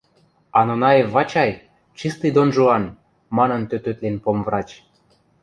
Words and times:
А 0.57 0.59
Нонаев 0.67 1.07
Вачай— 1.15 1.51
чистый 1.97 2.31
Дон-Жуан,— 2.35 2.83
манын 3.37 3.61
тӧтӧтлен 3.69 4.15
помврач. 4.23 4.69